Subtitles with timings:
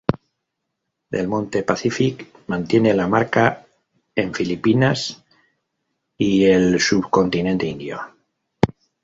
[1.15, 3.67] Del Monte Pacific mantiene la marca
[4.15, 5.23] en Filipinas
[6.17, 8.01] y el subcontinente indio.